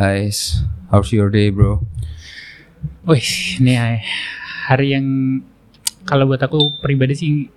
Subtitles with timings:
[0.00, 1.84] Guys, how's your day, bro?
[3.04, 3.20] Wih,
[3.60, 4.00] ini ya,
[4.64, 5.04] hari yang
[6.08, 7.52] kalau buat aku pribadi sih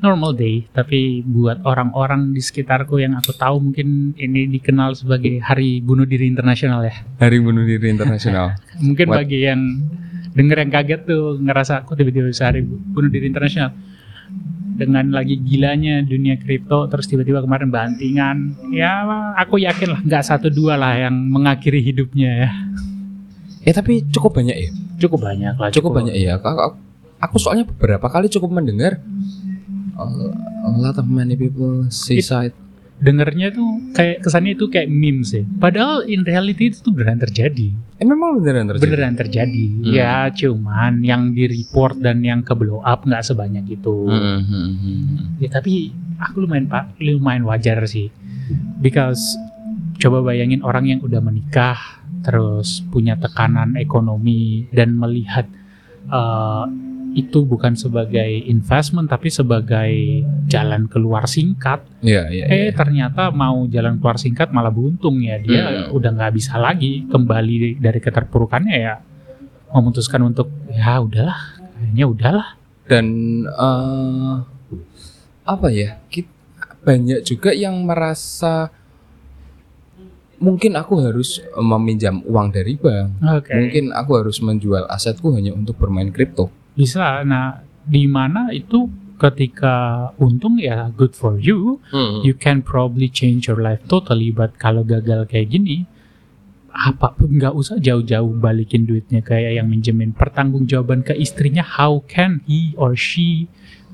[0.00, 5.84] normal day, tapi buat orang-orang di sekitarku yang aku tahu mungkin ini dikenal sebagai Hari
[5.84, 6.96] Bunuh Diri Internasional ya.
[7.20, 8.56] Hari bunuh diri internasional.
[8.88, 9.28] Mungkin What?
[9.28, 9.60] bagi yang
[10.32, 13.76] denger yang kaget tuh ngerasa aku tiba-tiba bisa Hari Bunuh Diri Internasional.
[14.72, 18.36] Dengan lagi gilanya dunia kripto, terus tiba-tiba kemarin bantingan,
[18.72, 19.04] ya
[19.36, 22.50] aku yakin lah nggak satu dua lah yang mengakhiri hidupnya ya.
[23.62, 24.70] eh tapi cukup banyak ya.
[24.98, 25.68] Cukup banyak lah.
[25.70, 26.40] Cukup banyak ya.
[26.40, 26.48] Aku,
[27.20, 28.98] aku- soalnya beberapa kali cukup mendengar
[29.94, 30.32] uh,
[30.66, 32.56] a lot of many people suicide.
[33.02, 35.42] Dengernya tuh kayak kesannya itu kayak memes ya.
[35.58, 37.74] Padahal in reality itu tuh beneran terjadi.
[37.98, 38.86] Eh memang beneran terjadi.
[38.86, 39.64] Beneran terjadi.
[39.66, 39.90] Hmm.
[39.90, 44.06] Ya cuman yang di report dan yang ke blow up nggak sebanyak itu.
[44.06, 45.24] Hmm, hmm, hmm, hmm.
[45.42, 45.90] Ya tapi
[46.22, 48.06] aku lumayan pak, lumayan wajar sih.
[48.78, 49.34] Because
[49.98, 51.78] coba bayangin orang yang udah menikah
[52.22, 55.50] terus punya tekanan ekonomi dan melihat
[56.06, 56.64] eh,
[57.12, 59.92] itu bukan sebagai investment tapi sebagai
[60.46, 62.64] jalan keluar singkat Iya, iya, iya.
[62.64, 65.92] eh ternyata mau jalan keluar singkat malah buntung ya dia Hmm.
[65.92, 68.94] udah nggak bisa lagi kembali dari keterpurukannya ya
[69.70, 71.38] memutuskan untuk ya udahlah
[71.74, 72.48] kayaknya udahlah
[72.82, 73.06] Dan
[73.44, 74.34] eh
[75.42, 76.00] apa ya?
[76.06, 76.30] kit-
[76.80, 78.68] banyak juga yang merasa
[80.36, 83.22] mungkin aku harus meminjam uang dari bank.
[83.22, 86.50] oke Mungkin aku harus menjual asetku hanya untuk bermain kripto.
[86.74, 87.22] Bisa.
[87.26, 88.88] Nah di mana itu
[89.18, 91.78] ketika untung ya good for you
[92.26, 94.34] you can probably change your life totally.
[94.34, 95.86] But kalau gagal kayak gini
[96.72, 101.60] apa nggak usah jauh-jauh balikin duitnya kayak yang minjemin pertanggungjawaban ke istrinya.
[101.60, 103.46] How can he or she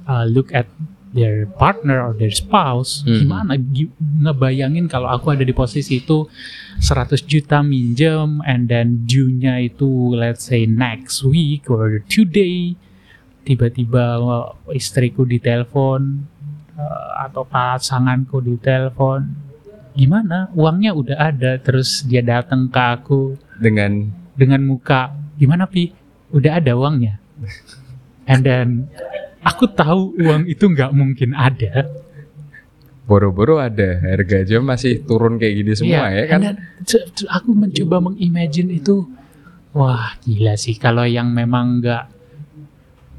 [0.07, 0.71] uh, look at
[1.11, 3.19] their partner or their spouse Hmm.
[3.19, 3.53] gimana?
[3.57, 6.29] Gi- ngebayangin kalau aku ada di posisi itu
[6.79, 12.77] 100 juta minjem and then due-nya itu let's say next week or today
[13.43, 16.29] tiba-tiba uh, istriku ditelepon
[16.75, 19.49] uh, atau pasanganku ditelepon.
[19.93, 20.53] Gimana?
[20.53, 24.13] Uangnya udah ada terus dia datang ke aku Dengan?
[24.37, 25.91] dengan muka gimana pi?
[26.31, 27.19] Udah ada uangnya?
[28.31, 28.93] And then
[29.49, 31.89] aku tahu uang itu nggak mungkin ada.
[33.09, 34.05] Boro-boro ada.
[34.05, 36.41] Harga aja masih turun kayak gini semua Iya, ya kan?
[36.85, 39.09] c- aku mencoba mengimagine itu
[39.73, 40.77] wah gila sih.
[40.77, 42.05] Kalau yang memang nggak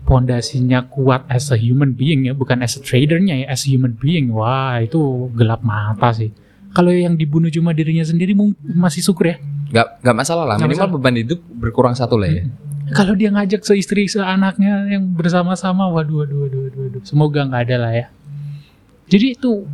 [0.06, 3.94] pondasinya kuat as a human being ya bukan as a tradernya ya as a human
[3.94, 4.98] being wah itu
[5.34, 6.30] gelap mata sih.
[6.70, 9.38] Kalau yang dibunuh cuma dirinya sendiri masih syukur ya?
[9.70, 10.56] Gak, gak masalah lah.
[10.58, 12.44] Nggak Minimal beban hidup berkurang satu lah ya.
[12.98, 17.02] kalau dia ngajak seistri seanaknya yang bersama-sama waduh waduh waduh waduh, waduh.
[17.06, 18.08] semoga nggak ada lah ya.
[19.10, 19.66] Jadi itu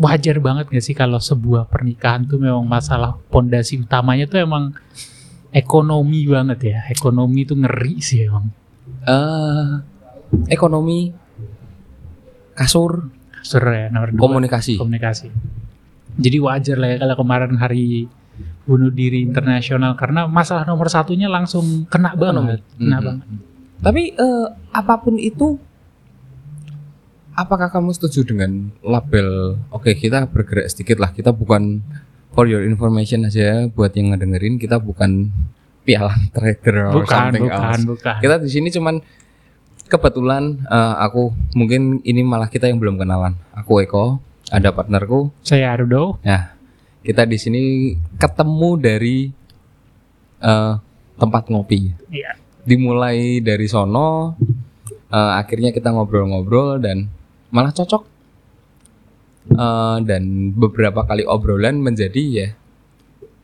[0.00, 4.72] wajar banget gak sih kalau sebuah pernikahan tuh memang masalah pondasi utamanya tuh emang
[5.52, 6.78] ekonomi banget ya.
[6.88, 8.48] Ekonomi itu ngeri sih emang.
[9.04, 9.68] Eh,
[10.48, 11.12] ekonomi,
[12.56, 13.12] kasur,
[13.44, 14.20] Sur ya nomor dua.
[14.24, 14.80] komunikasi.
[14.80, 15.28] komunikasi.
[16.18, 18.10] Jadi wajar lah ya kalau kemarin hari
[18.68, 23.24] bunuh diri internasional karena masalah nomor satunya langsung kena banget kena banget
[23.78, 25.54] Tapi eh, apa pun itu,
[27.38, 29.54] apakah kamu setuju dengan label?
[29.70, 31.14] Oke, kita bergerak sedikit lah.
[31.14, 31.78] Kita bukan
[32.34, 34.58] for your information aja buat yang ngedengerin.
[34.58, 35.30] Kita bukan
[35.86, 37.86] pialang trader or bukan something bukan else.
[37.86, 38.98] bukan Kita di sini cuman
[39.86, 43.38] kebetulan eh, aku mungkin ini malah kita yang belum kenalan.
[43.54, 44.18] Aku Eko,
[44.50, 45.30] ada partnerku.
[45.46, 46.18] saya Arudo
[47.08, 47.62] Kita di sini
[48.20, 49.32] ketemu dari
[50.44, 50.74] eh,
[51.16, 51.88] tempat ngopi.
[52.12, 52.36] Iya.
[52.68, 54.36] Dimulai dari sono,
[55.08, 57.08] eh, akhirnya kita ngobrol-ngobrol dan
[57.48, 58.04] malah cocok.
[59.48, 62.48] Eh, dan beberapa kali obrolan menjadi ya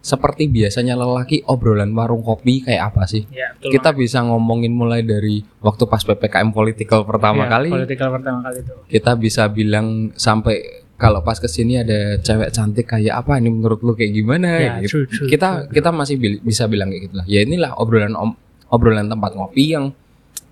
[0.05, 3.25] seperti biasanya lelaki obrolan warung kopi kayak apa sih?
[3.33, 8.09] Ya, betul Kita bisa ngomongin mulai dari waktu pas PPKM political pertama Iya, kali, Political
[8.13, 8.73] pertama kali itu.
[8.93, 13.81] kita bisa bilang sampai kalau pas ke sini ada cewek cantik kayak apa ini menurut
[13.81, 15.03] lu kayak gimana Ya, gitu.
[15.03, 18.39] true, true, kita kita masih bil- bisa bilang kayak gitu lah ya inilah obrolan om-
[18.67, 19.91] obrolan tempat ngopi yang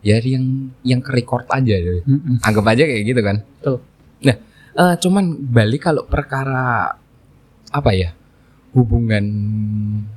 [0.01, 0.45] ya yang
[0.83, 2.03] yang record aja deh.
[2.03, 2.43] Mm-mm.
[2.43, 3.79] anggap aja kayak gitu kan Betul.
[4.21, 4.37] nah
[4.75, 6.91] eh, cuman balik kalau perkara
[7.69, 8.11] apa ya
[8.73, 9.25] hubungan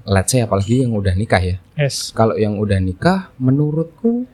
[0.03, 2.09] let's say apalagi yang udah nikah ya Yes.
[2.09, 4.25] kalau yang udah nikah menurutku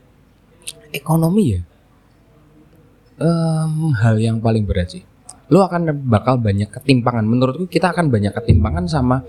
[0.90, 1.62] ekonomi ya
[3.18, 5.04] em, hal yang paling berat sih
[5.52, 9.22] lo akan bakal banyak ketimpangan menurutku kita akan banyak ketimpangan sama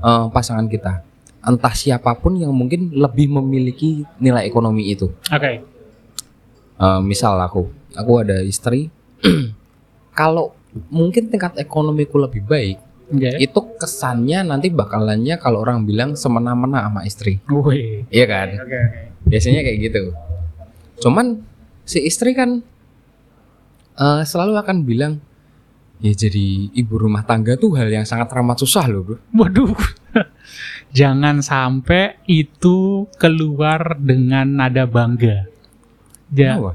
[0.00, 1.04] eh, pasangan kita
[1.40, 5.60] entah siapa pun yang mungkin lebih memiliki nilai ekonomi itu Oke.
[6.80, 8.88] Eh, misal aku aku ada istri
[10.20, 10.56] kalau
[10.88, 12.78] mungkin tingkat ekonomiku lebih baik
[13.10, 13.30] Oke.
[13.36, 17.42] itu kesannya nanti bakalannya kalau orang bilang semena-mena sama istri.
[17.50, 18.06] Wih.
[18.08, 18.48] Iya kan?
[18.54, 18.80] Oke oke.
[19.26, 20.02] Biasanya kayak gitu.
[21.02, 21.42] Cuman
[21.82, 22.62] si istri kan
[23.98, 25.12] eh, selalu akan bilang
[26.00, 29.16] ya jadi ibu rumah tangga tuh hal yang sangat ramah susah loh, Bro.
[29.36, 29.76] Waduh.
[30.98, 35.46] Jangan sampai itu keluar dengan nada bangga.
[36.32, 36.72] Ja- Kenapa?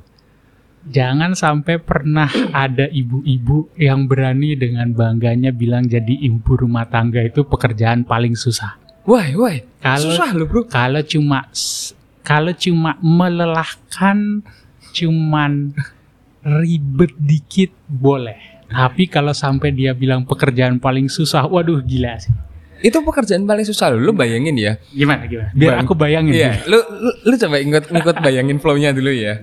[0.86, 7.42] jangan sampai pernah ada ibu-ibu yang berani dengan bangganya bilang jadi ibu rumah tangga itu
[7.42, 8.78] pekerjaan paling susah.
[9.10, 9.58] Wah, wah.
[9.82, 10.70] Kalau Susah loh, Bro.
[10.70, 11.50] kalau cuma
[12.22, 14.46] kalau cuma melelahkan
[14.94, 15.74] cuman
[16.46, 18.55] ribet dikit boleh.
[18.66, 22.34] Tapi kalau sampai dia bilang pekerjaan paling susah, waduh gila sih.
[22.78, 24.00] Itu pekerjaan paling susah loh.
[24.00, 24.78] Lu bayangin ya.
[24.88, 25.50] Gimana gimana?
[25.52, 26.34] Biar Bang- aku bayangin.
[26.34, 29.42] Iya, lu, lu lu coba inget ikut bayangin flow-nya dulu ya.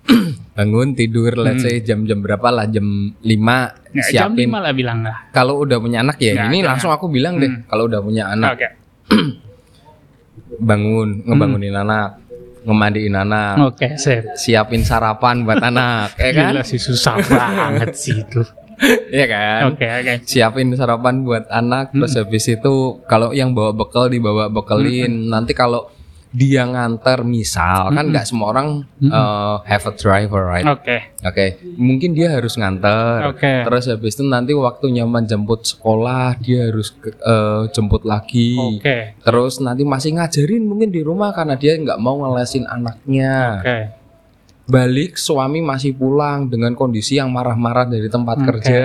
[0.56, 2.84] Bangun tidur let's say jam-jam berapa lah jam
[3.16, 4.48] 5 Ya, jam siapin.
[4.48, 5.28] 5 lah bilang lah.
[5.28, 6.68] Kalau udah punya anak ya, Nggak, ini jangan.
[6.72, 7.62] langsung aku bilang deh, Hmm.
[7.64, 8.68] kalau udah punya anak Oke.
[10.60, 12.08] bangun, ngebangunin anak,
[12.62, 14.34] ngemandiin anak, Oke, sip.
[14.34, 16.52] siapin sarapan buat anak, ya kan?
[16.52, 18.42] Gila sih susah banget sih itu.
[19.12, 19.60] Iya kan?
[19.74, 20.14] Oke, oke.
[20.24, 25.28] Siapin sarapan buat anak, terus habis itu kalau yang bawa bekal dibawa bekelin.
[25.28, 25.92] Nanti kalau
[26.30, 30.62] dia nganter misal kan nggak semua orang uh, have a driver right?
[30.62, 31.10] Oke.
[31.26, 33.34] Oke, mungkin dia harus nganter.
[33.34, 33.66] Oke.
[33.66, 38.78] Terus habis itu nanti waktunya menjemput sekolah dia harus eh, jemput lagi.
[38.78, 39.18] Oke.
[39.20, 43.60] Terus nanti masih ngajarin mungkin di rumah karena dia nggak mau ngelesin anaknya.
[43.60, 43.99] Oke.
[44.70, 48.46] Balik suami masih pulang dengan kondisi yang marah-marah dari tempat Oke.
[48.46, 48.82] kerja.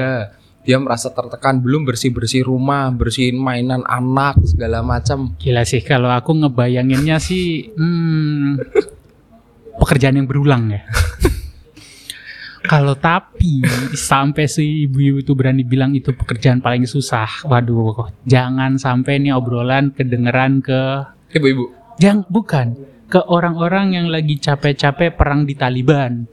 [0.66, 5.38] Dia merasa tertekan belum bersih-bersih rumah, bersihin mainan anak segala macam.
[5.38, 8.58] Gila sih kalau aku ngebayanginnya sih hmm,
[9.78, 10.82] pekerjaan yang berulang ya.
[12.72, 13.62] kalau tapi
[13.94, 19.94] sampai si ibu itu berani bilang itu pekerjaan paling susah, waduh, jangan sampai nih obrolan
[19.94, 21.70] kedengeran ke Ibu-ibu.
[22.02, 22.74] yang bukan
[23.06, 26.26] ke orang-orang yang lagi capek-capek perang di Taliban.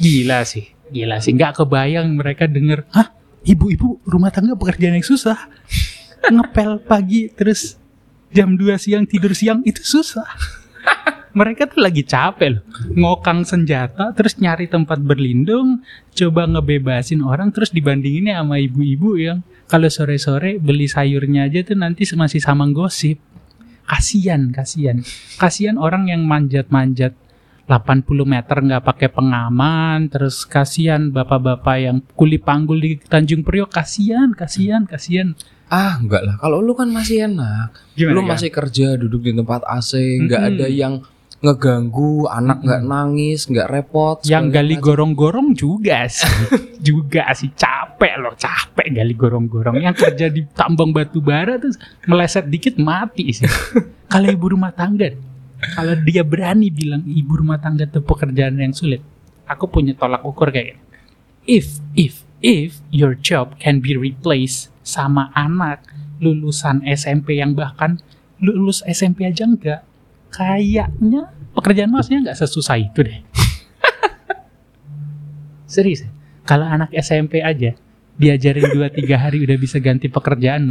[0.00, 1.36] Gila sih, gila sih.
[1.36, 3.12] Nggak kebayang mereka denger, hah,
[3.44, 5.36] ibu-ibu rumah tangga pekerjaan yang susah.
[6.34, 7.76] Ngepel pagi terus
[8.32, 10.26] jam 2 siang tidur siang itu susah.
[11.38, 12.62] mereka tuh lagi capek loh,
[12.94, 15.82] ngokang senjata terus nyari tempat berlindung,
[16.14, 22.06] coba ngebebasin orang terus dibandinginnya sama ibu-ibu yang kalau sore-sore beli sayurnya aja tuh nanti
[22.14, 23.18] masih sama gosip
[23.84, 25.04] kasian kasian
[25.36, 27.12] kasian orang yang manjat-manjat
[27.64, 34.36] 80 meter nggak pakai pengaman terus kasian bapak-bapak yang kuli panggul di Tanjung Priok kasian
[34.36, 35.32] kasian kasian
[35.64, 36.36] Ah, enggak lah.
[36.38, 37.72] Kalau lu kan masih enak.
[37.96, 40.50] lu masih kerja duduk di tempat AC, nggak Mm-mm.
[40.60, 40.94] ada yang
[41.44, 44.16] ngeganggu, anak nggak nangis, nggak repot.
[44.24, 46.26] yang gali gorong-gorong juga sih.
[46.84, 47.48] Juga sih.
[47.52, 49.80] Capek loh capek gali gorong-gorong.
[49.80, 51.72] Yang kerja di tambang batu bara tuh
[52.04, 53.48] meleset dikit mati sih.
[54.12, 55.12] Kalau ibu rumah tangga
[55.72, 59.00] kalau dia berani bilang ibu rumah tangga itu pekerjaan yang sulit
[59.48, 60.76] aku punya tolak ukur kayak
[61.48, 65.80] if if if your job can be replaced sama anak
[66.20, 67.96] lulusan SMP yang bahkan
[68.44, 69.80] lulus SMP aja enggak
[70.34, 71.22] kayaknya
[71.52, 73.18] pekerjaan masnya nggak sesusah itu deh
[75.66, 76.02] Serius.
[76.02, 76.10] ya?
[76.44, 77.72] Kalau anak SMP aja
[78.14, 80.70] diajarin 2 3 hari udah bisa ganti pekerjaan.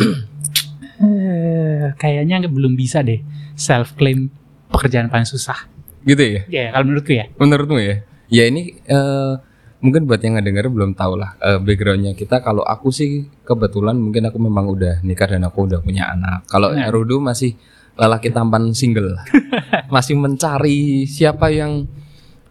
[0.96, 3.20] eh, kayaknya nggak- belum bisa deh
[3.54, 4.30] self claim
[4.70, 5.68] pekerjaan paling susah.
[6.04, 6.42] Gitu ya?
[6.48, 7.26] Ya, kalau menurutku ya.
[7.34, 7.96] Menurutmu ya?
[8.30, 9.34] Ya ini eh,
[9.80, 12.40] mungkin buat yang ngedenger belum tahu lah eh, backgroundnya kita.
[12.40, 16.46] Kalau aku sih kebetulan mungkin aku memang udah nikah dan aku udah punya anak.
[16.46, 16.88] Kalau Nah.
[16.88, 17.58] Rudu masih
[17.94, 19.18] lelaki tampan single,
[19.94, 21.86] masih mencari siapa yang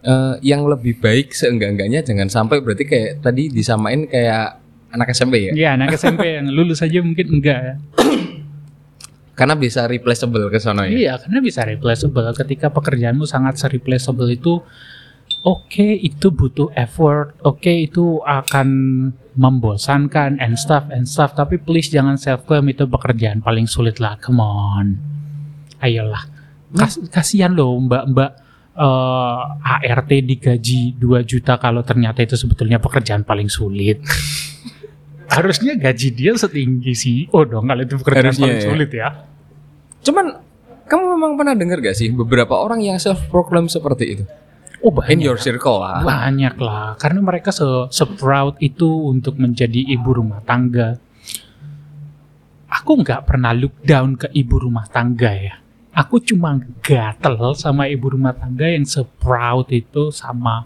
[0.03, 2.03] eh, yang lebih baik seenggak-enggaknya.
[2.03, 5.53] Jangan sampai berarti kayak tadi disamain kayak anak SMP ya?
[5.57, 7.75] Ya, anak SMP yang lulus aja mungkin enggak ya.
[9.33, 10.93] Karena bisa replaceable ke sana ya.
[10.93, 12.29] Iya, karena bisa replaceable.
[12.37, 14.61] Ketika pekerjaanmu sangat replaceable itu
[15.41, 18.69] oke itu butuh effort, oke itu akan
[19.33, 21.33] membosankan and stuff and stuff.
[21.33, 24.21] Tapi please jangan self claim itu pekerjaan paling sulit lah.
[24.21, 25.01] Come on,
[25.83, 26.23] ayolah.
[26.73, 28.31] Kas- kasihan loh mbak-mbak
[28.73, 33.99] eh, ART digaji 2 juta kalau ternyata itu sebetulnya pekerjaan paling sulit.
[35.35, 38.65] Harusnya gaji dia setinggi CEO dong kalau itu pekerjaan Harusnya paling ya.
[38.65, 39.09] sulit ya.
[40.03, 40.25] Cuman
[40.83, 44.23] kamu memang pernah dengar gak sih beberapa orang yang self proclaim seperti itu?
[44.83, 45.15] Oh banyak.
[45.15, 46.03] In your circle lah.
[46.03, 50.99] Banyak lah, karena mereka se, se-proud itu untuk menjadi ibu rumah tangga.
[52.67, 55.55] Aku nggak pernah look down ke ibu rumah tangga ya.
[55.93, 60.65] Aku cuma gatel sama ibu rumah tangga yang se-proud itu sama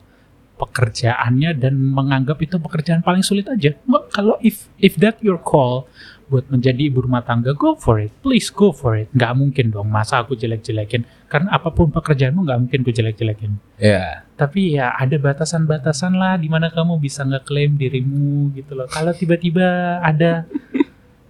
[0.58, 3.78] pekerjaannya dan menganggap itu pekerjaan paling sulit aja.
[3.86, 5.86] Mbak, Kalau if if that your call,
[6.28, 8.12] buat menjadi ibu rumah tangga, go for it.
[8.20, 9.08] Please go for it.
[9.16, 11.08] Nggak mungkin dong masa aku jelek-jelekin.
[11.32, 13.52] Karena apa pun pekerjaanmu nggak mungkin ku jelek-jelekin.
[13.80, 14.28] Ya.
[14.36, 18.88] Tapi ya ada batasan-batasan lah di mana kamu bisa ngeklaim dirimu gitu loh.
[18.92, 20.44] Kalau tiba-tiba ada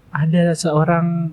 [0.09, 1.29] ada seorang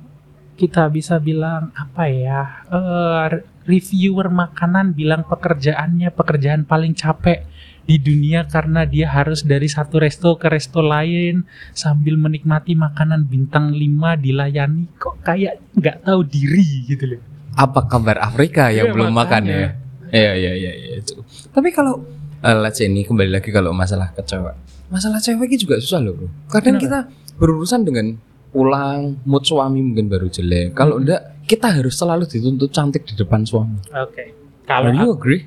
[0.55, 3.27] kita bisa bilang apa ya eh,
[3.65, 7.43] reviewer makanan bilang pekerjaannya pekerjaan paling capek
[7.85, 11.45] di dunia karena dia harus dari satu resto ke resto lain
[11.77, 17.21] sambil menikmati makanan bintang 5 dilayani kok kayak nggak tahu diri gitu loh.
[17.55, 19.57] Apa kabar Afrika yang Iya, belum makan makanya.
[19.61, 19.71] ya?
[20.11, 21.21] Iya iya iya iya itu.
[21.53, 22.01] Tapi kalau
[22.41, 24.57] eh, let's say ini kembali lagi kalau masalah ke cewek.
[24.89, 26.29] Masalah cewek ini juga susah loh, Bro.
[26.49, 26.83] Kadang Kenapa?
[26.83, 26.99] kita
[27.37, 28.17] berurusan dengan
[28.55, 30.79] pulang mood suami mungkin baru jelek.
[30.79, 31.03] Kalau Hmm.
[31.03, 33.83] enggak kita harus selalu dituntut cantik di depan suami.
[33.91, 34.31] Oke.
[34.65, 35.43] Kalau Kalau you agree?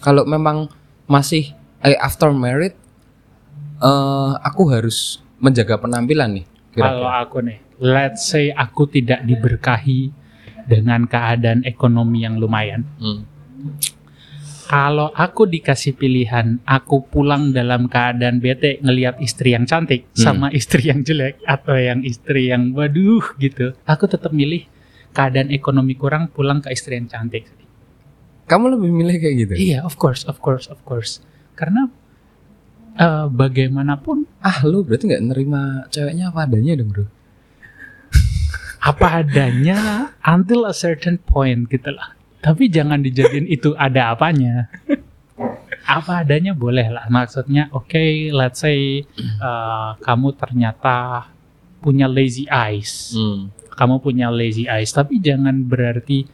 [0.00, 0.72] Kalau memang
[1.04, 1.52] masih
[1.84, 2.72] eh, after married
[3.76, 6.46] eh aku harus menjaga penampilan nih.
[6.72, 10.12] Kalau aku nih, let's say aku tidak diberkahi
[10.64, 12.84] dengan keadaan ekonomi yang lumayan.
[12.96, 13.24] Hmm.
[14.66, 20.18] Kalau aku dikasih pilihan, aku pulang dalam keadaan bete ngelihat istri yang cantik Hmm.
[20.18, 23.78] sama istri yang jelek atau yang istri yang waduh gitu.
[23.86, 24.66] Aku tetap milih
[25.14, 27.46] keadaan ekonomi kurang pulang ke istri yang cantik.
[28.46, 29.54] Kamu lebih milih kayak gitu?
[29.54, 31.22] Iya, of course, of course, of course.
[31.54, 31.86] Karena
[32.98, 37.06] eh, bagaimanapun Ah, lu berarti nggak nerima ceweknya apa adanya dong, Bro?
[38.82, 42.15] apa adanya until a certain point gitu lah.
[42.46, 44.70] Tapi jangan dijadiin itu ada apanya.
[45.82, 47.06] Apa adanya boleh lah.
[47.06, 49.02] Maksudnya, oke, let's say
[49.38, 51.26] uh, kamu ternyata
[51.78, 53.14] punya lazy eyes.
[53.14, 53.50] Hmm.
[53.70, 56.26] Kamu punya lazy eyes, tapi jangan berarti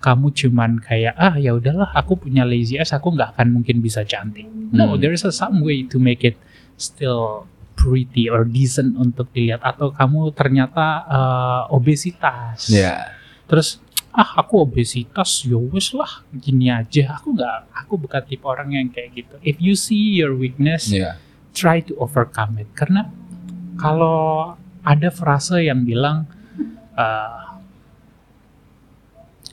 [0.00, 4.00] kamu cuman kayak ah ya udahlah aku punya lazy eyes aku nggak akan mungkin bisa
[4.02, 4.48] cantik.
[4.72, 4.98] No, Hmm.
[5.00, 6.40] there's a some way to make it
[6.80, 7.44] still
[7.76, 12.68] pretty or decent untuk dilihat atau kamu ternyata uh, obesitas.
[12.68, 13.16] Ya.
[13.48, 13.80] Terus
[14.10, 18.90] ah aku obesitas ya wes lah gini aja aku nggak aku bukan tipe orang yang
[18.90, 19.34] kayak gitu.
[19.40, 21.14] If you see your weakness, Ya.
[21.54, 23.06] try to overcome it karena
[23.78, 26.26] kalau ada frase yang bilang
[26.94, 27.58] uh,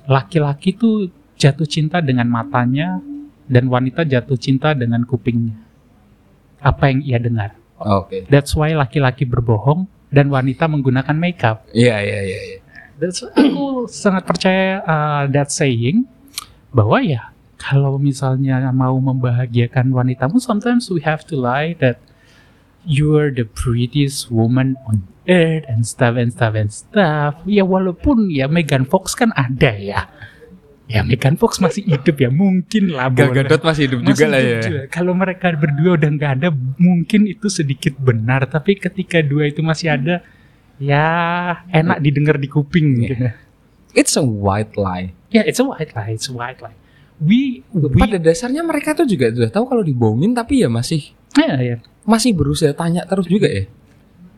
[0.08, 2.98] laki-laki tuh jatuh cinta dengan matanya
[3.46, 5.56] dan wanita jatuh cinta dengan kupingnya
[6.60, 8.26] apa yang ia dengar Oke.
[8.32, 12.60] that's why laki-laki berbohong dan wanita menggunakan makeup Iya, iya, iya, iya.
[12.98, 16.10] That's, aku sangat percaya uh, that saying
[16.74, 22.02] bahwa ya kalau misalnya mau membahagiakan wanitamu, sometimes we have to lie that
[22.86, 27.38] you're the prettiest woman on earth and stuff and stuff and stuff.
[27.46, 30.08] Ya walaupun ya Megan Fox kan ada ya.
[30.88, 33.12] Ya Megan Fox masih hidup ya mungkin lah.
[33.12, 33.36] Gal.
[33.36, 34.60] Gadot masih hidup Masih juga lah ya.
[34.64, 34.82] juga.
[34.88, 36.50] Kalau mereka berdua udah nggak ada,
[36.80, 38.48] mungkin itu sedikit benar.
[38.48, 40.24] Tapi ketika dua itu masih ada,
[40.78, 41.06] ya
[41.70, 42.88] enak didengar di kuping.
[43.06, 43.28] Gitu.
[43.98, 45.14] It's a white lie.
[45.34, 46.78] Ya, it's a white lie, it's a white lie.
[47.18, 51.58] We, we Pada dasarnya mereka tuh juga sudah tahu kalau dibohongin tapi ya masih ya,
[51.58, 51.76] ya.
[52.06, 53.66] masih berusaha tanya terus juga ya.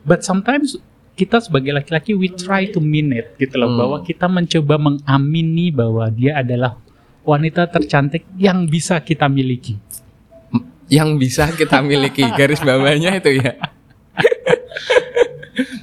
[0.07, 0.79] But sometimes
[1.19, 3.79] kita sebagai laki-laki we try to mean it gitu loh Hmm.
[3.83, 6.79] bahwa kita mencoba mengamini bahwa dia adalah
[7.27, 9.75] wanita tercantik yang bisa kita miliki.
[10.87, 13.59] Yang bisa kita miliki garis bawahnya itu ya.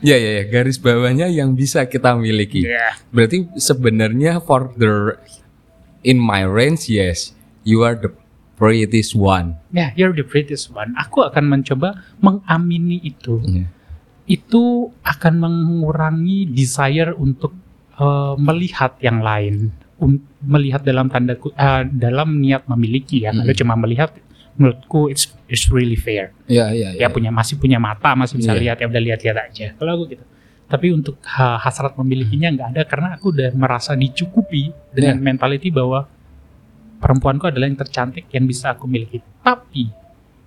[0.00, 2.64] ya ya ya garis bawahnya yang bisa kita miliki.
[2.64, 2.96] Ya.
[3.10, 5.16] Berarti sebenarnya for the
[6.02, 7.32] in my range yes
[7.66, 8.10] you are the
[8.56, 9.60] prettiest one.
[9.68, 10.96] Ya, you're the prettiest one.
[10.96, 13.36] Aku akan mencoba mengamini itu.
[13.44, 13.68] Iya.
[14.26, 17.52] Itu akan mengurangi desire untuk
[17.96, 23.32] eh, melihat yang lain, Un- melihat dalam tanda eh, dalam niat memiliki ya.
[23.32, 23.60] Kalau Mm.
[23.60, 24.12] cuma melihat,
[24.56, 26.32] menurutku it's it's really fair.
[26.48, 28.60] Ya ya Ya punya masih punya mata, masih bisa Iya.
[28.60, 29.66] lihat ya udah lihat-lihat aja.
[29.74, 30.24] Kalau aku gitu.
[30.66, 35.24] Tapi untuk ha- hasrat memilikinya nggak ada karena aku udah merasa dicukupi dengan Iya.
[35.24, 36.08] mentality bahwa
[36.96, 39.20] perempuanku adalah yang tercantik yang bisa aku miliki.
[39.40, 39.86] Tapi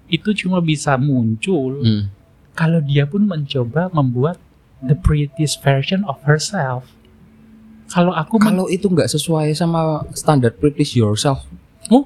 [0.10, 2.04] itu cuma bisa muncul Hmm.
[2.52, 4.42] kalau dia pun mencoba membuat
[4.82, 6.90] the prettiest version of herself.
[7.88, 11.42] Kalau aku Kalau itu nggak sesuai sama standar prettiest yourself,
[11.90, 12.06] oh,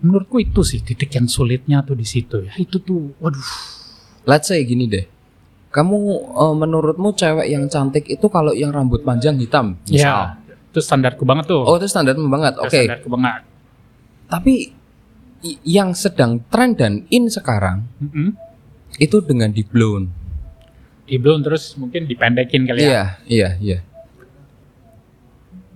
[0.00, 2.52] menurutku itu sih titik yang sulitnya tuh di situ ya.
[2.56, 3.40] Itu tuh, waduh.
[4.28, 5.06] let's say gini deh.
[5.72, 5.96] Kamu
[6.32, 10.36] eh, menurutmu cewek yang cantik itu kalau yang rambut panjang hitam, misal.
[10.36, 11.64] Ya, itu standarku banget tuh.
[11.64, 12.72] Oh itu standarmu banget, oke.
[12.72, 13.42] Standarku banget.
[14.26, 14.54] Tapi
[15.62, 18.34] yang sedang tren dan in sekarang Mm-mm.
[18.98, 20.10] itu dengan di blown.
[21.06, 22.88] Di blown terus mungkin dipendekin kali ya.
[22.88, 23.78] Iya, iya, iya.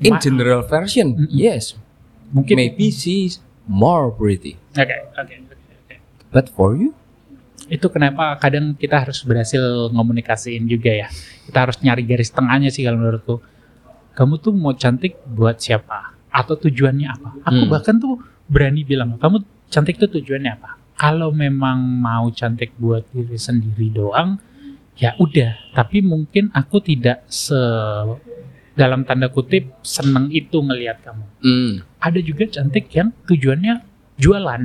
[0.00, 1.28] In Ma- general version, Mm-mm.
[1.30, 1.76] yes,
[2.30, 4.58] Mungkin maybe she's more pretty.
[4.74, 5.94] Oke, oke, oke, oke.
[6.34, 6.90] But for you,
[7.70, 9.62] itu kenapa kadang kita harus berhasil
[9.94, 11.08] ngomunikasiin juga ya.
[11.46, 13.38] Kita harus nyari garis tengahnya sih kalau menurutku.
[14.18, 16.18] Kamu tuh mau cantik buat siapa?
[16.34, 17.30] Atau tujuannya apa?
[17.46, 17.70] Aku Hmm.
[17.70, 18.18] bahkan tuh
[18.50, 20.74] berani bilang kamu cantik tuh tujuannya apa?
[20.98, 24.36] Kalau memang mau cantik buat diri sendiri doang
[24.98, 25.72] ya udah.
[25.72, 27.56] Tapi mungkin aku tidak se
[28.72, 33.82] dalam tanda kutip seneng itu ngelihat kamu Hmm, ada juga cantik yang tujuannya
[34.16, 34.62] jualan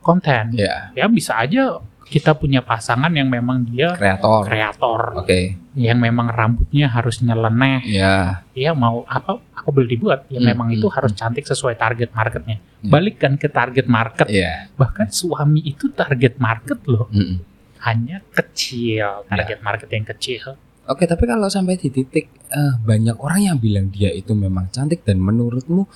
[0.00, 4.42] konten ya, ya bisa aja kita punya pasangan yang memang dia kreator.
[4.42, 8.42] kreator Oke, yang memang rambutnya harus nyeleneh ya.
[8.50, 11.20] ya mau apa apa boleh dibuat ya Hmm, memang itu hmm, harus hmm.
[11.20, 12.88] cantik sesuai target marketnya Hmm.
[12.88, 14.72] balik kan ke target market Iya.
[14.74, 17.44] bahkan suami itu target market loh Mm-mm.
[17.78, 18.28] hanya Ya.
[18.32, 20.56] kecil target market yang kecil
[20.90, 25.06] Oke, tapi kalau sampai di titik eh, banyak orang yang bilang dia itu memang cantik
[25.06, 25.86] dan menurutmu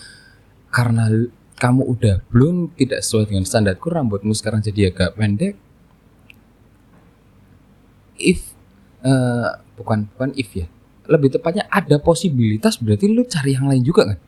[0.70, 1.10] karena
[1.58, 5.58] kamu udah belum tidak sesuai dengan standarku rambutmu sekarang jadi agak pendek.
[8.22, 8.54] If
[9.02, 10.70] eh, bukan bukan if ya,
[11.10, 14.18] lebih tepatnya ada posibilitas berarti lu cari yang lain juga kan?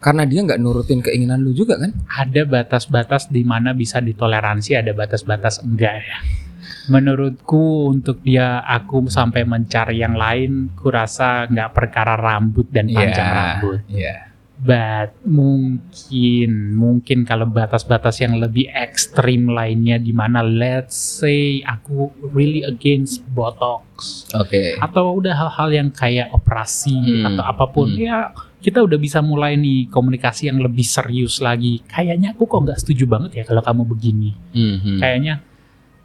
[0.00, 1.92] Karena dia nggak nurutin keinginan lu juga kan?
[2.08, 6.47] ada batas-batas di mana bisa ditoleransi ada batas-batas enggak ya
[6.88, 13.34] menurutku untuk dia aku sampai mencari yang lain kurasa nggak perkara rambut dan panjang Iya,
[13.34, 14.14] rambut Iya.
[14.58, 22.62] but mungkin mungkin kalau batas-batas yang lebih ekstrim lainnya di mana let's say aku really
[22.62, 24.74] against botox Oke.
[24.76, 28.00] atau udah hal-hal yang kayak operasi Hmm, atau apa pun hmm.
[28.00, 28.16] ya
[28.58, 33.06] kita udah bisa mulai nih komunikasi yang lebih serius lagi kayaknya aku kok nggak setuju
[33.06, 34.98] banget ya kalau kamu begini Mhm.
[34.98, 35.34] kayaknya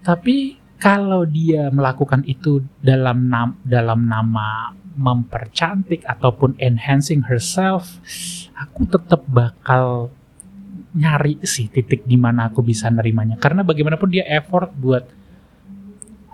[0.04, 7.98] tapi kalau dia melakukan itu dalam nam dalam nama mempercantik ataupun enhancing herself
[8.54, 10.12] aku tetap bakal
[10.94, 15.08] nyari sih titik di mana aku bisa nerimanya karena bagaimanapun dia effort buat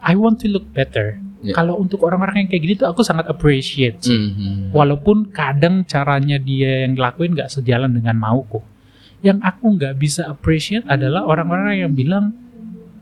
[0.04, 1.56] I want to look better Ya.
[1.56, 4.12] kalau untuk orang-orang yang kayak gini tuh aku sangat appreciate sih.
[4.12, 4.76] Mhm.
[4.76, 8.60] walaupun kadang caranya dia yang ngelakuin nggak sejalan dengan mauku
[9.24, 12.36] yang aku nggak bisa appreciate adalah orang-orang yang bilang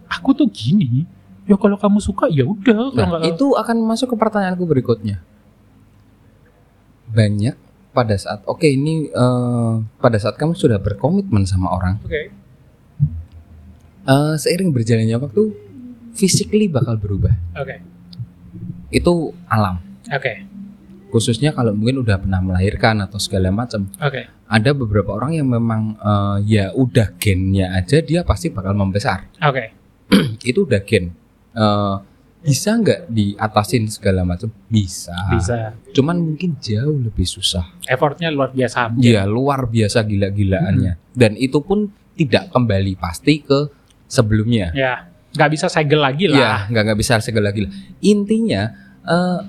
[0.08, 1.04] aku tuh gini
[1.48, 5.24] ya kalau kamu suka ya udah Nah, itu akan masuk ke pertanyaanku berikutnya.
[7.08, 7.56] Banyak
[7.96, 12.22] pada saat oke ini eh, pada saat kamu sudah berkomitmen sama orang, oke
[14.06, 15.44] eh, seiring berjalannya waktu,
[16.14, 17.32] physically bakal berubah.
[17.58, 17.76] oke
[18.92, 19.80] Itu alam.
[20.08, 20.34] oke
[21.08, 23.88] Khususnya kalau mungkin udah pernah melahirkan atau segala macam.
[23.98, 29.26] oke Ada beberapa orang yang memang eh, ya udah gennya aja dia pasti bakal membesar.
[29.42, 29.77] oke
[30.44, 31.12] Itu udah gen.
[31.52, 31.96] Eh,
[32.38, 34.48] bisa nggak diatasin segala macam?
[34.68, 35.12] Bisa.
[35.28, 37.66] bisa Cuman mungkin jauh lebih susah.
[37.84, 43.68] effortnya luar biasa Iya luar biasa gila-gilaannya dan itu pun tidak kembali pasti ke
[44.06, 44.72] sebelumnya.
[44.72, 47.68] ya nggak bisa segel lagi lah Iya nggak nggak bisa segala lagi.
[48.00, 48.70] Intinya
[49.04, 49.40] eh,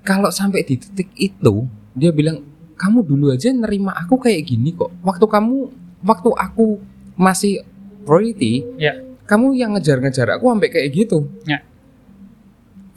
[0.00, 2.40] kalau sampai di titik itu dia bilang
[2.74, 4.88] kamu dulu aja nerima aku kayak gini kok.
[5.02, 5.56] Waktu kamu
[6.00, 6.80] waktu aku
[7.14, 7.60] masih
[8.02, 9.11] priority, Iya.
[9.26, 11.30] Kamu yang ngejar-ngejar aku sampai kayak gitu.
[11.46, 11.62] Ya.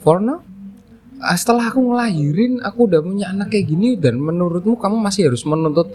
[0.02, 0.42] For now,
[1.22, 5.42] ah, setelah aku ngelahirin, aku udah punya anak kayak gini dan menurutmu kamu masih harus
[5.46, 5.90] menuntut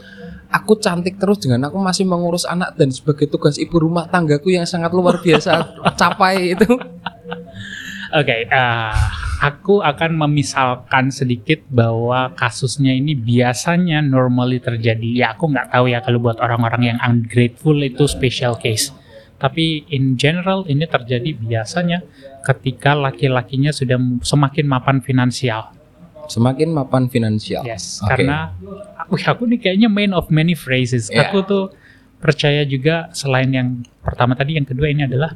[0.52, 4.68] aku cantik terus dengan aku masih mengurus anak dan sebagai tugas ibu rumah tanggaku yang
[4.68, 5.64] sangat luar biasa
[6.00, 6.68] capai itu.
[8.12, 8.96] Oke, eh,
[9.40, 15.10] aku akan memisalkan sedikit bahwa kasusnya ini biasanya normally terjadi.
[15.16, 18.92] Ya, aku nggak tahu ya kalau buat orang-orang yang ungrateful itu special case.
[19.42, 22.06] Tapi in general ini terjadi biasanya
[22.46, 25.74] ketika laki-lakinya sudah semakin mapan finansial.
[26.30, 27.66] Semakin mapan finansial.
[27.66, 28.22] Yes, Oke.
[28.22, 28.54] karena
[29.02, 31.10] aku aku nih kayaknya main of many phrases.
[31.10, 31.34] Yeah.
[31.34, 31.74] Aku tuh
[32.22, 35.34] percaya juga selain yang pertama tadi, yang kedua ini adalah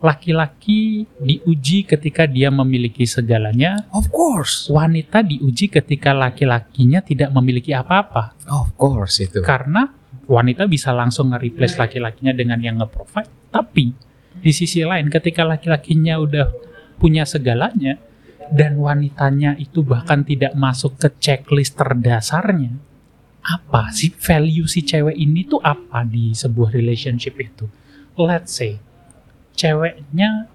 [0.00, 4.70] laki-laki diuji ketika dia memiliki segalanya, Of course.
[4.72, 8.32] wanita diuji ketika laki-lakinya tidak memiliki apa-apa.
[8.48, 9.44] Of course itu.
[9.44, 9.92] Karena
[10.24, 13.92] wanita bisa langsung nge-replace laki-lakinya dengan yang nge-provide, tapi
[14.40, 16.46] di sisi lain ketika laki-lakinya udah
[16.96, 17.98] punya segalanya
[18.50, 22.74] dan wanitanya itu bahkan tidak masuk ke checklist terdasarnya,
[23.46, 27.70] apa sih value si cewek ini tuh apa di sebuah relationship itu?
[28.18, 28.82] Let's say
[29.54, 30.50] ceweknya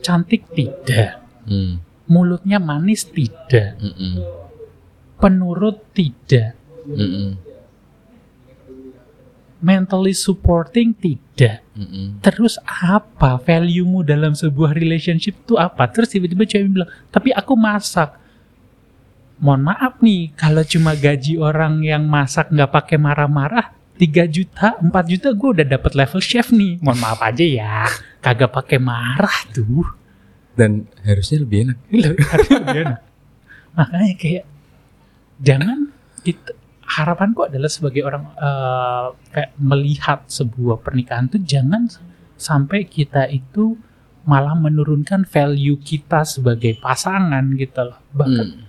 [0.00, 1.82] cantik tidak, Hmm.
[2.06, 4.20] mulutnya manis tidak, Mm-mm.
[5.18, 6.54] penurut tidak,
[6.86, 7.34] Mm-mm.
[9.60, 11.60] Mentally supporting tidak.
[11.76, 12.20] Mm-mm.
[12.24, 15.88] Terus apa value-mu dalam sebuah relationship itu apa?
[15.88, 18.16] Terus tiba-tiba cewek bilang, tapi aku masak.
[19.40, 24.92] Mohon maaf nih, kalau cuma gaji orang yang masak nggak pakai marah-marah, 3 juta, 4
[25.08, 26.76] juta gue udah dapat level chef nih.
[26.84, 27.88] Mohon maaf aja ya,
[28.20, 29.88] kagak pakai marah tuh.
[30.52, 31.78] Dan harusnya lebih enak.
[32.20, 33.00] Harusnya lebih enak.
[33.72, 34.44] Makanya kayak
[35.40, 35.78] jangan
[36.20, 36.52] kita
[36.90, 41.86] harapanku adalah sebagai orang eh, kayak melihat sebuah pernikahan tuh jangan
[42.34, 43.78] sampai kita itu
[44.26, 47.98] malah menurunkan value kita sebagai pasangan gitu loh.
[48.12, 48.66] Bahkan Hmm.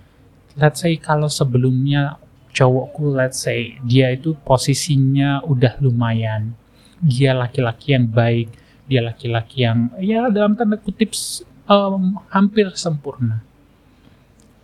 [0.56, 2.20] let's say kalau sebelumnya
[2.52, 6.52] cowokku let's say dia itu posisinya udah lumayan
[7.00, 8.52] dia laki-laki yang baik
[8.84, 11.16] dia laki-laki yang ya dalam tanda kutip
[11.64, 13.40] em, hampir sempurna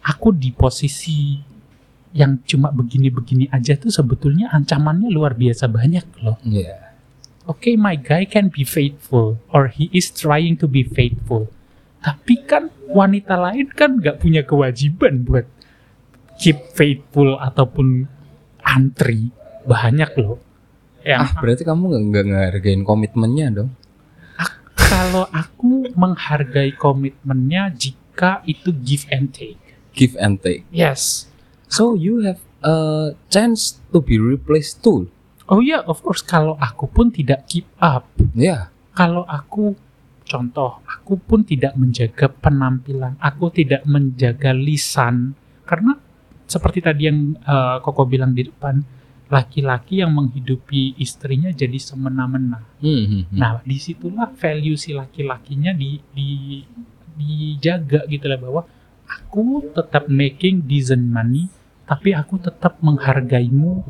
[0.05, 1.41] aku di posisi
[2.19, 6.91] yang cuma begini-begini aja tuh sebetulnya ancamannya luar biasa banyak loh Iya.
[7.47, 11.47] okay, my guy can be faithful or he is trying to be faithful.
[11.99, 15.47] Tapi kan wanita lain kan nggak punya kewajiban buat
[16.37, 18.05] keep faithful ataupun
[18.61, 19.31] antri.
[19.65, 20.37] Banyak loh.
[21.01, 23.71] Yang Ah, berarti kamu nggak nggak ngehargain komitmennya dong?
[24.89, 29.61] kalau aku menghargai komitmennya jika itu give and take.
[29.93, 30.65] Give and take.
[30.73, 31.28] Yes.
[31.69, 35.09] So you have a chance to be replaced too.
[35.49, 38.09] Oh ya, of course kalau aku pun tidak keep up.
[38.37, 38.73] Ya.
[38.99, 39.79] kalau aku
[40.27, 45.95] contoh aku pun tidak menjaga penampilan aku tidak menjaga lisan karena
[46.51, 48.83] seperti tadi yang eh, koko bilang di depan
[49.29, 53.39] laki-laki yang menghidupi istrinya jadi semena-mena Hmm, hmm, hmm.
[53.39, 56.59] nah di situlah value si laki-lakinya di, di
[57.19, 58.63] dijaga gitu lah bahwa
[59.07, 61.47] aku tetap making decent money
[61.89, 63.83] tapi aku tetap menghargaimu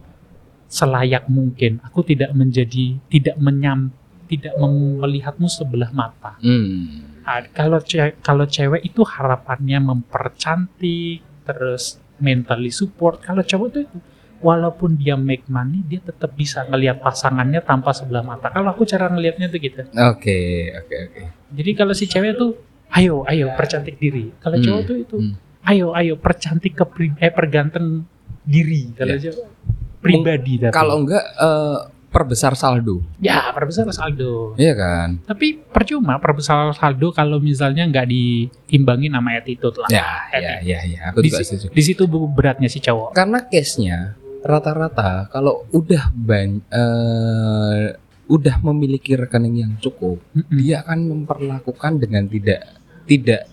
[0.67, 3.91] selayak mungkin aku tidak menjadi tidak menyam
[4.25, 7.19] tidak melihatmu sebelah mata Hmm.
[7.25, 13.81] Nah, kalau ce- kalau cewek itu harapannya mempercantik terus mentally support kalau cowok itu
[14.39, 19.09] walaupun dia make money dia tetap bisa ngelihat pasangannya tanpa sebelah mata kalau aku cara
[19.09, 20.41] ngelihatnya tuh gitu Oke,
[20.75, 21.23] oke, oke.
[21.53, 22.57] jadi kalau si cewek tuh
[22.91, 25.35] ayo ayo percantik diri kalau Hmm, cowok tuh itu hmm.
[25.69, 26.85] Ayo ayo percantik ke
[27.19, 28.05] eh perganteng
[28.43, 29.33] diri kalau Ya.
[29.99, 31.79] pribadi tapi Kalau enggak eh,
[32.09, 33.05] perbesar saldo.
[33.21, 35.09] ya perbesar saldo Iya kan?
[35.23, 41.01] tapi percuma perbesar saldo kalau misalnya nggak diimbangin sama attitude lah Ya, ya, ya, ya.
[41.11, 41.69] Aku Di juga si- setuju.
[41.69, 47.87] di situ beratnya si cowok Karena case-nya rata-rata kalau udah ban eh,
[48.27, 50.53] udah memiliki rekening yang cukup, Mm-mm.
[50.55, 52.61] dia akan memperlakukan dengan tidak
[53.05, 53.49] tidak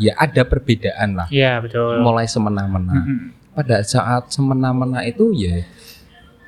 [0.00, 1.28] ya ada perbedaan lah.
[1.28, 2.00] Iya betul.
[2.00, 2.92] Mulai semena-mena.
[2.94, 3.18] Mm-mm.
[3.52, 5.60] pada saat semena-mena itu ya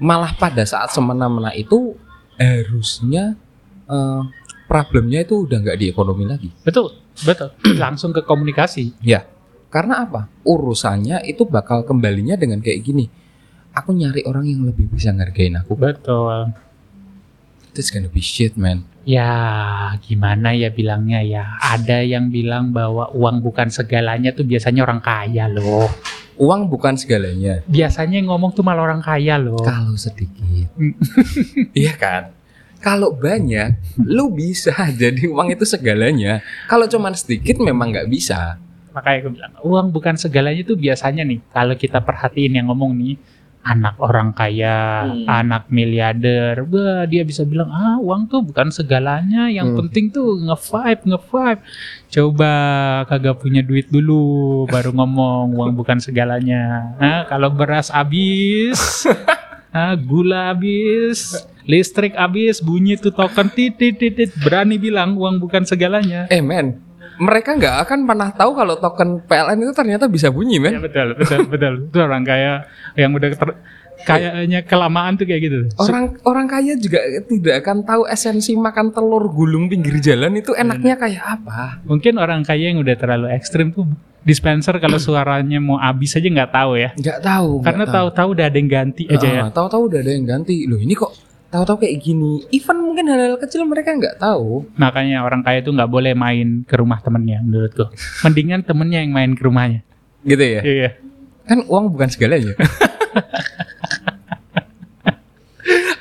[0.01, 1.93] malah pada saat semena-mena itu
[2.41, 3.37] harusnya
[3.85, 4.23] eh,
[4.65, 7.53] problemnya itu udah nggak di ekonomi lagi Betul, betul.
[7.83, 8.97] Langsung ke komunikasi.
[9.69, 13.11] karena apa urusannya itu bakal kembalinya dengan kayak gini
[13.75, 16.55] aku nyari orang yang lebih bisa ngargain aku Betul.
[17.75, 19.29] this gonna be shit man Ya,
[20.01, 21.45] gimana ya bilangnya ya?
[21.61, 25.89] Ada yang bilang bahwa uang bukan segalanya tuh biasanya orang kaya loh.
[26.35, 29.61] uang bukan segalanya Biasanya yang ngomong tuh malah orang kaya loh.
[29.61, 30.91] kalau sedikit Hmm.
[31.79, 32.35] iya kan
[32.77, 38.59] kalau banyak lu bisa jadi uang itu segalanya kalau cuman sedikit memang nggak bisa
[38.91, 41.43] Makanya aku bilang, uang bukan segalanya tuh biasanya nih.
[41.51, 43.19] Kalau kita perhatiin yang ngomong nih,
[43.65, 45.25] anak orang kaya, Hmm.
[45.25, 49.49] anak miliarder, wah dia bisa bilang, ah uang tuh bukan segalanya.
[49.49, 49.79] Yang Hmm.
[49.81, 51.61] penting tuh nge-vibe, nge-vibe.
[52.07, 52.53] Coba
[53.09, 54.23] kagak punya duit dulu,
[54.69, 56.93] baru ngomong uang bukan segalanya.
[57.01, 59.09] Nah, kalau beras habis,
[59.73, 61.33] ah, gula habis,
[61.65, 66.29] listrik habis, bunyi tuh token titit titit, berani bilang uang bukan segalanya.
[66.29, 66.84] Eh men,
[67.17, 70.83] mereka nggak akan pernah tahu kalau token PLN itu ternyata bisa bunyi Ya men.
[70.83, 71.75] betul, betul, betul.
[71.89, 73.59] Itu orang kaya yang udah ter-
[74.05, 75.59] kayaknya kelamaan tuh kayak gitu.
[75.79, 80.99] Orang orang kaya juga tidak akan tahu esensi makan telur gulung pinggir jalan itu enaknya
[80.99, 81.81] kayak apa.
[81.87, 83.87] Mungkin orang kaya yang udah terlalu ekstrim tuh
[84.25, 86.91] dispenser kalau suaranya mau habis aja nggak tahu ya.
[86.97, 87.51] Nggak tahu.
[87.61, 89.43] Karena tahu-tahu udah ada yang ganti aja ya.
[89.47, 90.65] Ah, Tahu-tahu udah ada yang ganti.
[90.65, 91.13] Loh ini kok
[91.55, 92.43] tahu-tahu kayak gini.
[92.51, 94.67] Even mungkin hal-hal kecil mereka nggak tahu.
[94.75, 97.87] Makanya orang kaya tuh nggak boleh main ke rumah temennya menurutku.
[98.27, 99.87] Mendingan temennya yang main ke rumahnya.
[100.27, 100.61] Gitu ya.
[100.67, 100.91] Iya.
[101.47, 102.59] Kan uang bukan segalanya.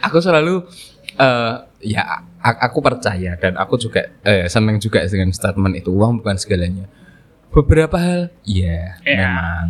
[0.01, 0.65] aku selalu
[1.13, 1.53] eh
[1.85, 6.89] ya aku percaya dan aku juga eh, senang juga dengan statement itu uang bukan segalanya.
[7.53, 9.29] Beberapa hal ya Ya.
[9.29, 9.67] memang.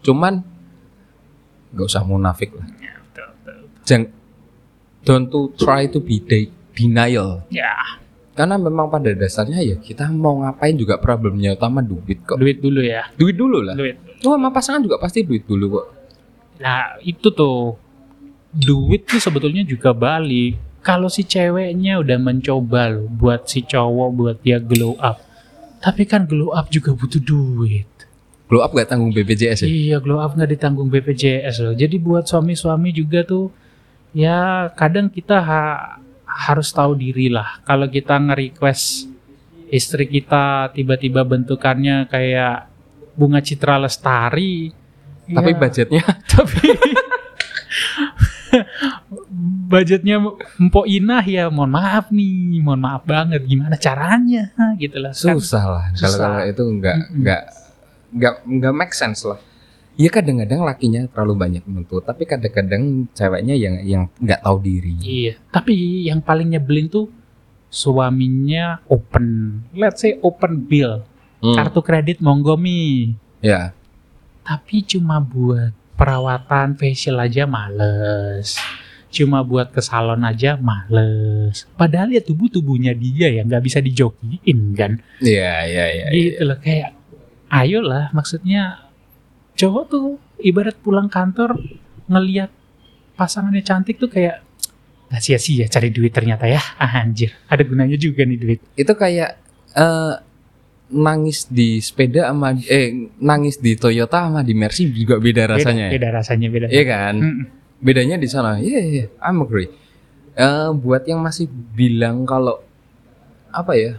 [0.00, 0.34] Cuman
[1.76, 2.64] nggak usah munafik lah.
[2.80, 3.56] Ya, betul, betul.
[3.84, 4.04] Jangan
[5.06, 7.46] don't to try to be de- denial.
[7.48, 7.72] Ya,
[8.36, 12.36] Karena memang pada dasarnya ya kita mau ngapain juga problemnya utama duit kok.
[12.36, 13.08] duit dulu ya.
[13.16, 13.72] Duit dulu lah.
[13.72, 13.96] Duit.
[14.26, 15.86] Oh, sama pasangan juga pasti duit dulu kok.
[16.60, 17.80] Nah, itu tuh
[18.52, 20.60] duit tuh sebetulnya juga balik.
[20.84, 25.18] Kalau si ceweknya udah mencoba loh buat si cowok buat dia glow up.
[25.80, 27.88] Tapi kan glow up juga butuh duit.
[28.46, 29.68] Glow up gak tanggung BPJS ya?
[29.68, 31.74] Iya, glow up nggak ditanggung BPJS loh.
[31.74, 33.50] Jadi buat suami-suami juga tuh
[34.16, 37.60] ya kadang kita ha- harus tahu diri lah.
[37.68, 39.12] Kalau kita nge-request
[39.68, 42.72] istri kita tiba-tiba bentukannya kayak
[43.12, 44.72] bunga citra lestari,
[45.26, 46.64] Tapi ya, budgetnya tapi
[49.66, 50.16] budgetnya
[50.56, 55.12] Mpok Inah ya mohon maaf nih, mohon maaf banget gimana caranya gitu lah.
[55.12, 55.84] Kan susah lah.
[55.92, 57.18] Kalau itu nggak Mm-mm.
[57.20, 57.42] nggak
[58.16, 59.36] nggak nggak make sense lah.
[59.96, 64.92] Iya kadang-kadang lakinya terlalu banyak menuntut, tapi kadang-kadang ceweknya yang yang nggak tahu diri.
[65.00, 67.08] Iya, tapi yang paling nyebelin tuh
[67.72, 71.00] suaminya open, let's say open bill,
[71.40, 73.72] Hmm, kartu kredit monggo mi, Ya,
[74.44, 78.60] tapi cuma buat perawatan facial aja males,
[79.08, 81.64] cuma buat ke salon aja males.
[81.72, 86.06] Padahal ya tubuh tubuhnya dia ya nggak bisa dijokiin kan, iya, iya, iya.
[86.12, 86.92] gitu loh kayak,
[87.48, 88.85] ayolah maksudnya
[89.56, 90.06] cowok tuh
[90.44, 91.56] ibarat pulang kantor
[92.06, 92.52] ngelihat
[93.16, 94.44] pasangannya cantik tuh kayak
[95.06, 99.38] nggak sia-sia cari duit ternyata ya ah, anjir ada gunanya juga nih duit Itu kayak
[99.72, 100.14] eh,
[100.92, 105.90] nangis di sepeda sama eh nangis di Toyota sama di Mercy juga beda rasanya.
[105.90, 105.94] beda, ya?
[105.98, 107.14] beda rasanya beda Iya kan?
[107.18, 107.44] Mm-mm.
[107.82, 108.56] bedanya di sana.
[108.56, 109.68] Iya, iya, iya, I'm agree.
[110.36, 112.62] Eh, buat yang masih bilang kalau
[113.50, 113.92] apa ya?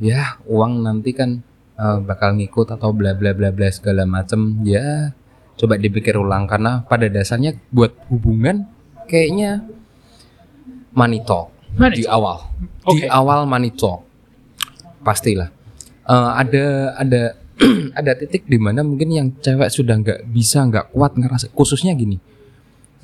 [0.00, 1.44] Ya, uang nanti kan
[1.80, 4.60] eh, bakal ngikut atau bla bla bla bla segala macem.
[4.68, 5.16] Ya,
[5.56, 8.68] coba dipikir ulang karena pada dasarnya buat hubungan
[9.08, 9.64] kayaknya
[10.92, 11.48] money talk
[11.96, 12.52] di awal.
[12.84, 13.04] Oke.
[13.04, 14.04] Di awal money talk.
[15.00, 15.48] Pastilah.
[16.10, 16.64] Eh, ada
[16.98, 17.22] ada
[17.98, 22.16] ada titik di mana mungkin yang cewek sudah nggak bisa nggak kuat ngerasa khususnya gini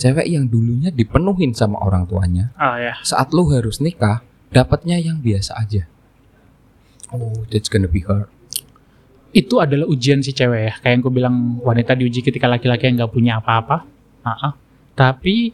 [0.00, 5.20] cewek yang dulunya dipenuhin sama orang tuanya oh ya saat lu harus nikah dapatnya yang
[5.20, 5.84] biasa aja
[7.12, 8.32] oh that's gonna be hard
[9.36, 13.04] itu adalah ujian si cewek ya kayak yang gue bilang wanita diuji ketika laki-laki yang
[13.04, 13.84] nggak punya apa-apa
[14.24, 14.56] Ah-ah.
[14.96, 15.52] tapi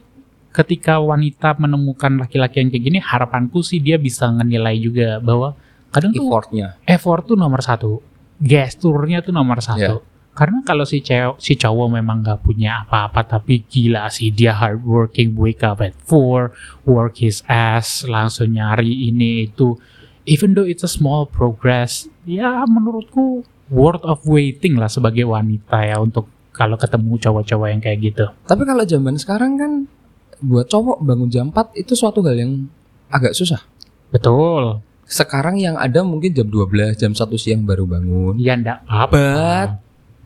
[0.53, 5.57] ketika wanita menemukan laki-laki yang kayak gini harapanku sih dia bisa ngenilai juga bahwa
[5.89, 8.01] kadang tuh effortnya effort tuh nomor satu,
[8.37, 10.01] gesturnya tuh nomor satu.
[10.33, 15.37] Karena kalau si cewek, si cowok memang nggak punya apa-apa, tapi gila sih dia hardworking,
[15.37, 19.77] wake up at 4, work his ass, langsung nyari ini itu.
[20.25, 25.97] Even though it's a small progress, ya menurutku worth of waiting lah sebagai wanita ya
[25.97, 28.25] untuk kalau ketemu cowok-cowok yang kayak gitu.
[28.45, 29.71] tapi kalau zaman sekarang kan
[30.43, 32.69] buat cowok bangun jam 4 itu suatu hal yang
[33.09, 33.63] agak susah
[34.13, 34.83] Betul.
[35.09, 39.81] sekarang yang ada mungkin jam 12 jam 1 siang baru bangun Ya ndak apa-apa.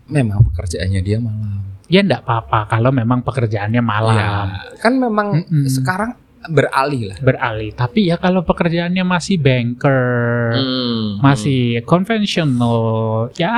[0.07, 4.15] Memang pekerjaannya dia malam Ya ndak apa-apa kalau memang pekerjaannya malam.
[4.19, 5.71] Ya, kan memang Mm-mm.
[5.71, 7.17] sekarang beralih lah.
[7.19, 7.71] beralih.
[7.71, 11.19] Tapi ya kalau pekerjaannya masih banker, Hmm.
[11.19, 13.51] masih conventional, ya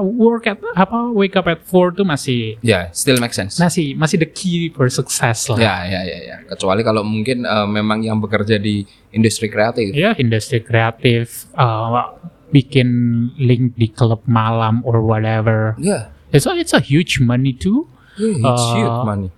[0.00, 3.58] work at apa wake up at 4 tuh masih Ya, still make sense.
[3.58, 5.58] masih masih the key for success lah.
[5.58, 6.36] Ya, ya, ya, ya.
[6.48, 9.92] Kecuali kalau mungkin eh, memang yang bekerja di industri kreatif.
[9.92, 12.16] Ya, industri kreatif uh,
[12.48, 12.88] bikin
[13.36, 15.76] link di klub malam or whatever.
[15.76, 17.88] Ya, It's a, it's a huge money too.
[18.16, 19.28] yeah, it's Uh, huge money.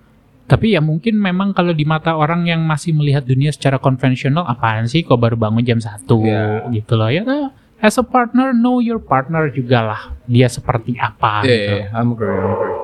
[0.45, 4.85] Tapi ya mungkin memang kalau di mata orang yang masih melihat dunia secara konvensional apaan
[4.85, 6.69] sih kok baru bangun jam 1 Ya.
[6.69, 7.25] gitu loh ya.
[7.25, 7.49] nah,
[7.81, 10.01] As a partner, know your partner juga lah.
[10.25, 11.75] Dia seperti apa Iya, gitu.
[11.75, 12.77] iya, I'm agree, I'm agree.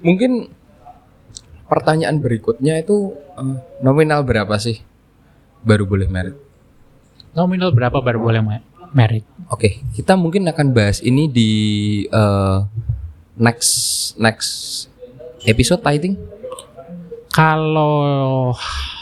[0.00, 0.32] Mungkin
[1.68, 4.80] pertanyaan berikutnya itu eh, nominal berapa sih
[5.60, 6.36] baru boleh merit?
[7.32, 8.40] Nominal berapa baru boleh
[8.92, 9.24] merit?
[9.48, 11.50] Oke, kita mungkin akan bahas ini di
[12.04, 12.58] eh,
[13.36, 13.72] next
[14.16, 14.88] next
[15.44, 16.16] episode I think.
[17.32, 18.52] Kalau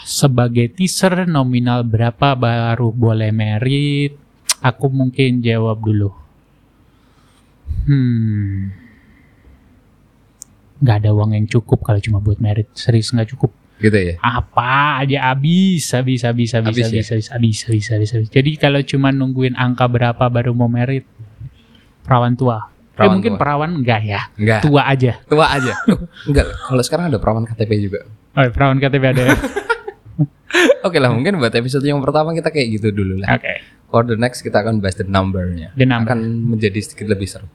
[0.03, 4.13] sebagai teaser nominal berapa baru boleh merit?
[4.61, 6.09] Aku mungkin jawab dulu.
[7.87, 8.73] Hmm.
[10.77, 12.69] Nggak ada uang yang cukup kalau cuma buat merit.
[12.77, 13.51] Serius nggak cukup.
[13.77, 14.17] Gitu ya.
[14.17, 17.13] apa aja habis habis habis habis Habis habis ya?
[17.13, 18.29] habis habis habis habis habis.
[18.33, 21.05] Jadi kalau cuma nungguin angka berapa baru mau merit
[22.01, 22.73] perawan tua.
[22.97, 23.39] Eh Perawan mungkin tua.
[23.39, 24.21] perawan enggak ya.
[24.33, 24.59] Enggak.
[24.65, 25.11] Tua aja.
[25.29, 25.73] Tua aja.
[26.25, 26.45] Enggak.
[26.49, 27.99] Kalau sekarang ada perawan KTP juga.
[28.33, 29.35] Oh, perawan KTP ada ya.
[30.87, 33.37] Oke lah, mungkin buat episode yang pertama kita kayak gitu dulu lah.
[33.37, 33.61] Oke.
[33.87, 35.75] For the next kita akan bahas the number-nya.
[35.77, 36.09] The number.
[36.09, 37.45] Akan menjadi sedikit lebih seru.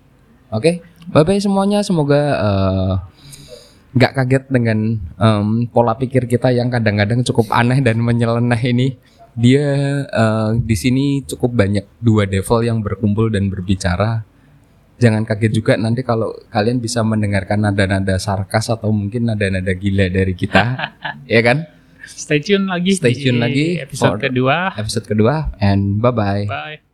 [0.53, 1.81] Oke, bye bye semuanya.
[1.81, 2.95] Semoga eh,
[3.93, 8.89] nggak kaget dengan em, pola pikir kita yang kadang-kadang cukup aneh dan menyeleneh ini.
[9.33, 9.65] Dia
[10.05, 14.29] eh, di sini cukup banyak dua devil yang berkumpul dan berbicara.
[15.03, 20.39] Jangan kaget juga nanti kalau kalian bisa mendengarkan nada-nada sarkas atau mungkin nada-nada gila dari
[20.39, 20.95] kita,
[21.35, 21.67] ya kan?
[22.07, 22.95] Stay tune lagi.
[22.95, 24.79] Stay tune lagi episode kedua.
[24.79, 26.47] Episode kedua and bye bye.
[26.47, 26.92] Bye.